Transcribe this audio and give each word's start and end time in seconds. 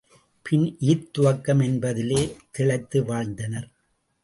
பின் 0.45 0.77
ஈத் 0.79 1.09
துவக்கும் 1.13 1.61
இன்பத்திலே 1.61 2.21
திளைத்து 2.51 3.05
வாழ்ந்தனர். 3.05 3.69